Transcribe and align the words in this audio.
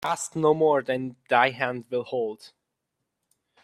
Grasp 0.03 0.35
no 0.35 0.55
more 0.55 0.81
than 0.81 1.15
thy 1.29 1.51
hand 1.51 1.85
will 1.91 2.01
hold 2.03 2.53